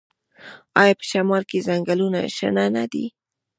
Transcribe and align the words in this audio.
آیا 0.81 0.93
په 0.99 1.05
شمال 1.11 1.43
کې 1.49 1.65
ځنګلونه 1.67 2.19
شنه 2.37 2.65
نه 2.75 2.83
دي؟ 2.91 3.05